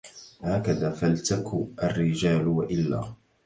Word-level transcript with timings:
هكذا 0.43 0.91
فلتك 0.91 1.45
الرجال 1.83 2.47
وإلا 2.47 3.13